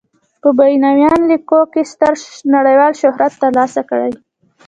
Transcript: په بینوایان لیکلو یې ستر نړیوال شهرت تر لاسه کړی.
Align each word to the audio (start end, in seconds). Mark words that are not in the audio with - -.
په 0.41 0.49
بینوایان 0.57 1.21
لیکلو 1.31 1.61
یې 1.75 1.83
ستر 1.91 2.13
نړیوال 2.55 2.93
شهرت 3.01 3.33
تر 3.41 3.51
لاسه 3.57 3.81
کړی. 3.89 4.11